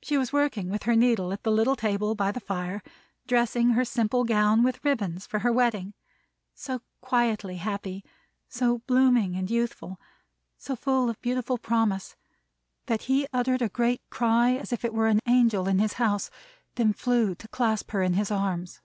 [0.00, 2.84] She was working with her needle at the little table by the fire,
[3.26, 5.92] dressing her simple gown with ribbons for her wedding.
[6.54, 8.04] So quietly happy,
[8.48, 9.98] so blooming and youthful,
[10.56, 12.14] so full of beautiful promise,
[12.86, 16.30] that he uttered a great cry as if it were an Angel in his house;
[16.76, 18.80] then flew to clasp her in his arms.